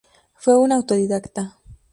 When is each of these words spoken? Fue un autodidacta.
Fue 0.33 0.57
un 0.57 0.71
autodidacta. 0.71 1.59